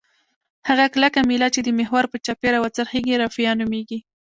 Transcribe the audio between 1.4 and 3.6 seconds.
چې د محور په چاپیره وڅرخیږي رافعه